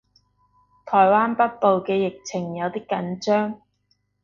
[0.83, 3.61] 台灣北部嘅疫情有啲緊張